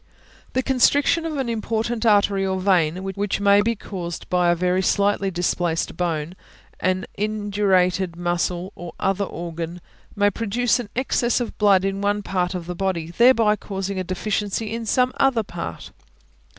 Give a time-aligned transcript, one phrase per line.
[0.53, 4.81] The constriction of an important artery or vein, which may be caused by a very
[4.81, 6.33] slightly displaced bone,
[6.79, 9.79] an indurated muscle, or other organ,
[10.15, 14.03] may produce an excess of blood in one part of the body, thereby causing a
[14.03, 15.91] deficiency in some other part.